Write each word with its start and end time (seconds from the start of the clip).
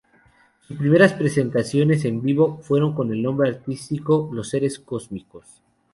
Sus 0.67 0.79
primeras 0.79 1.13
presentaciones 1.13 2.05
en 2.05 2.23
vivo 2.23 2.57
fueron 2.63 2.95
con 2.95 3.11
el 3.11 3.21
nombre 3.21 3.49
artístico 3.49 4.31
"Los 4.33 4.49
Seres 4.49 4.79
Cósmicos". 4.79 5.61